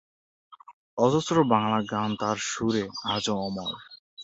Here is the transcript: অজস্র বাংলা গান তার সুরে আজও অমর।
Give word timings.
অজস্র 0.97 1.35
বাংলা 1.51 1.79
গান 1.91 2.09
তার 2.19 2.37
সুরে 2.45 2.83
আজও 3.05 3.35
অমর। 3.47 3.73